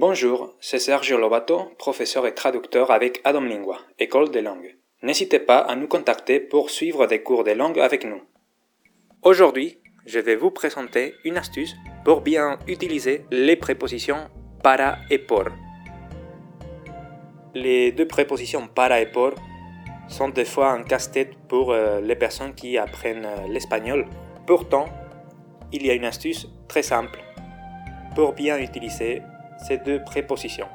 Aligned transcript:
Bonjour, 0.00 0.54
c'est 0.60 0.78
Sergio 0.78 1.18
Lobato, 1.18 1.72
professeur 1.76 2.24
et 2.28 2.32
traducteur 2.32 2.92
avec 2.92 3.20
Adam 3.24 3.40
Lingua, 3.40 3.78
École 3.98 4.30
des 4.30 4.42
langues. 4.42 4.76
N'hésitez 5.02 5.40
pas 5.40 5.58
à 5.58 5.74
nous 5.74 5.88
contacter 5.88 6.38
pour 6.38 6.70
suivre 6.70 7.08
des 7.08 7.20
cours 7.24 7.42
de 7.42 7.50
langue 7.50 7.80
avec 7.80 8.04
nous. 8.04 8.22
Aujourd'hui, 9.22 9.80
je 10.06 10.20
vais 10.20 10.36
vous 10.36 10.52
présenter 10.52 11.14
une 11.24 11.36
astuce 11.36 11.74
pour 12.04 12.20
bien 12.20 12.60
utiliser 12.68 13.24
les 13.32 13.56
prépositions 13.56 14.30
para 14.62 14.98
et 15.10 15.18
por. 15.18 15.46
Les 17.56 17.90
deux 17.90 18.06
prépositions 18.06 18.68
para 18.68 19.00
et 19.00 19.10
por 19.10 19.34
sont 20.06 20.28
des 20.28 20.44
fois 20.44 20.70
un 20.70 20.84
casse-tête 20.84 21.34
pour 21.48 21.72
euh, 21.72 22.00
les 22.00 22.14
personnes 22.14 22.54
qui 22.54 22.78
apprennent 22.78 23.26
euh, 23.26 23.48
l'espagnol. 23.48 24.06
Pourtant, 24.46 24.84
il 25.72 25.84
y 25.84 25.90
a 25.90 25.94
une 25.94 26.04
astuce 26.04 26.46
très 26.68 26.84
simple 26.84 27.18
pour 28.14 28.34
bien 28.34 28.58
utiliser 28.58 29.22
ces 29.66 29.78
deux 29.78 30.02
prépositions. 30.02 30.68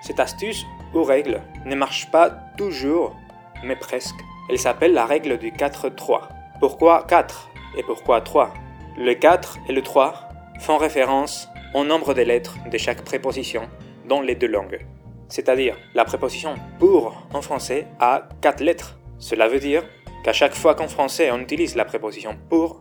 Cette 0.00 0.20
astuce 0.20 0.64
ou 0.94 1.02
règle 1.02 1.42
ne 1.64 1.74
marche 1.74 2.10
pas 2.10 2.30
toujours, 2.56 3.16
mais 3.64 3.76
presque. 3.76 4.16
Elle 4.48 4.58
s'appelle 4.58 4.92
la 4.92 5.06
règle 5.06 5.38
du 5.38 5.50
4-3. 5.50 6.28
Pourquoi 6.60 7.04
4 7.08 7.50
et 7.76 7.82
pourquoi 7.82 8.20
3 8.20 8.54
Le 8.96 9.14
4 9.14 9.58
et 9.68 9.72
le 9.72 9.82
3 9.82 10.28
font 10.60 10.76
référence 10.76 11.48
au 11.74 11.84
nombre 11.84 12.14
de 12.14 12.22
lettres 12.22 12.56
de 12.70 12.78
chaque 12.78 13.02
préposition 13.02 13.68
dans 14.08 14.20
les 14.20 14.34
deux 14.34 14.46
langues. 14.46 14.86
C'est-à-dire, 15.28 15.76
la 15.94 16.04
préposition 16.04 16.54
pour 16.78 17.26
en 17.32 17.42
français 17.42 17.88
a 17.98 18.28
4 18.40 18.60
lettres. 18.62 18.98
Cela 19.18 19.48
veut 19.48 19.58
dire 19.58 19.82
qu'à 20.22 20.32
chaque 20.32 20.54
fois 20.54 20.74
qu'en 20.74 20.88
français 20.88 21.30
on 21.30 21.40
utilise 21.40 21.74
la 21.74 21.84
préposition 21.84 22.36
pour, 22.48 22.78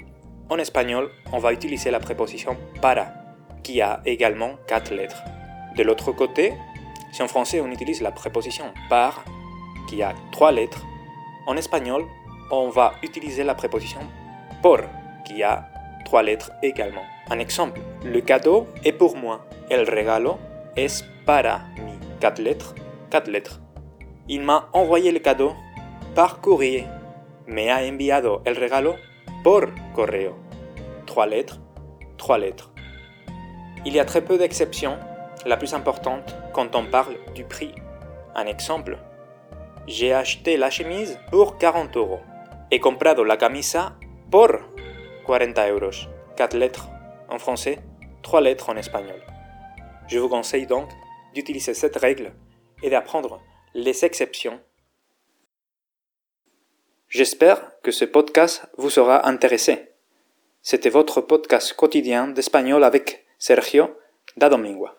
en 0.50 0.58
espagnol 0.58 1.10
on 1.34 1.40
va 1.40 1.54
utiliser 1.54 1.90
la 1.92 2.00
préposition 2.00 2.56
para, 2.82 3.08
qui 3.64 3.82
a 3.82 4.02
également 4.06 4.56
4 4.68 4.94
lettres. 4.94 5.24
De 5.76 5.84
l'autre 5.84 6.12
côté, 6.12 6.54
si 7.12 7.22
en 7.22 7.28
français 7.28 7.60
on 7.62 7.70
utilise 7.70 8.02
la 8.02 8.12
préposition 8.12 8.74
par, 8.90 9.26
qui 9.88 10.02
a 10.02 10.14
trois 10.32 10.52
lettres, 10.52 10.86
en 11.48 11.58
espagnol 11.58 12.06
on 12.52 12.70
va 12.70 12.94
utiliser 13.04 13.44
la 13.44 13.56
préposition 13.56 14.02
por, 14.62 14.80
qui 15.26 15.44
a 15.44 15.70
trois 16.06 16.24
lettres 16.24 16.52
également. 16.62 17.04
Un 17.30 17.40
exemple, 17.40 17.82
le 18.04 18.22
cadeau 18.22 18.68
est 18.84 18.92
pour 18.92 19.18
moi. 19.18 19.46
El 19.70 19.88
regalo 19.88 20.38
es 20.78 21.04
para 21.26 21.66
mí. 21.84 21.94
Quatre 22.20 22.40
lettres, 22.42 22.76
quatre 23.10 23.30
lettres. 23.30 23.60
Il 24.28 24.42
m'a 24.42 24.70
envoyé 24.74 25.12
le 25.12 25.20
cadeau 25.20 25.54
par 26.14 26.40
courrier. 26.40 26.86
Me 27.48 27.72
ha 27.72 27.84
enviado 27.84 28.42
el 28.46 28.56
regalo 28.56 28.96
por 29.44 29.74
correo. 29.94 30.36
Trois 31.06 31.26
lettres, 31.26 31.60
trois 32.18 32.38
lettres. 32.38 32.72
Il 33.86 33.94
y 33.94 34.00
a 34.00 34.06
très 34.06 34.22
peu 34.22 34.38
d'exceptions 34.38 34.98
la 35.46 35.58
plus 35.58 35.74
importante 35.74 36.36
quand 36.54 36.76
on 36.76 36.86
parle 36.86 37.16
du 37.34 37.44
prix. 37.44 37.74
Un 38.34 38.48
exemple. 38.48 38.98
J'ai 39.88 40.14
acheté 40.14 40.58
la 40.58 40.70
chemise 40.70 41.20
pour 41.32 41.58
40 41.58 41.96
euros. 41.98 42.20
He 42.72 42.80
comprado 42.80 43.24
la 43.24 43.38
camisa 43.38 43.98
por 44.32 44.60
40 45.26 45.60
euros. 45.70 46.10
4 46.36 46.58
lettres 46.58 46.90
en 47.30 47.40
français, 47.40 47.80
3 48.24 48.42
lettres 48.42 48.70
en 48.70 48.76
espagnol. 48.76 49.22
Je 50.08 50.20
vous 50.20 50.30
conseille 50.30 50.68
donc 50.68 50.90
d'utiliser 51.34 51.74
cette 51.74 51.96
règle 51.96 52.34
et 52.84 52.90
d'apprendre 52.90 53.42
les 53.74 54.04
exceptions. 54.04 54.60
J'espère 57.08 57.80
que 57.82 57.92
ce 57.92 58.06
podcast 58.06 58.68
vous 58.78 58.90
sera 58.90 59.28
intéressé. 59.28 59.94
C'était 60.62 60.90
votre 60.90 61.22
podcast 61.22 61.74
quotidien 61.74 62.28
d'espagnol 62.28 62.84
avec 62.84 63.26
Sergio 63.38 63.98
da 64.36 64.50
Domingua. 64.50 64.96